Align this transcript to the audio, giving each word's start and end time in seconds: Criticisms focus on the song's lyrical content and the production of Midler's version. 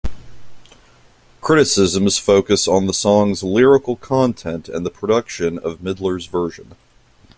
Criticisms 1.41 2.17
focus 2.17 2.67
on 2.67 2.87
the 2.87 2.91
song's 2.91 3.43
lyrical 3.43 3.97
content 3.97 4.67
and 4.67 4.83
the 4.83 4.89
production 4.89 5.59
of 5.59 5.77
Midler's 5.81 6.25
version. 6.25 6.73